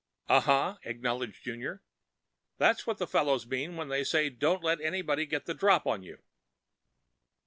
"Uh 0.27 0.39
huh," 0.39 0.77
acknowledged 0.81 1.43
Junior. 1.43 1.83
"That's 2.57 2.87
what 2.87 2.97
the 2.97 3.05
fellows 3.05 3.45
mean 3.45 3.75
when 3.75 3.89
they 3.89 4.03
say 4.03 4.31
don't 4.31 4.63
let 4.63 4.81
anybody 4.81 5.27
get 5.27 5.45
the 5.45 5.53
drop 5.53 5.85
on 5.85 6.01
you." 6.01 6.23